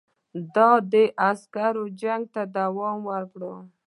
[0.53, 0.55] د
[0.91, 3.41] ده عسکرو جنګ ته دوام ورکړ.